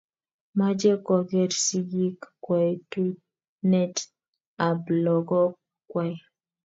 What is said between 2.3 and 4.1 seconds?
kaetunet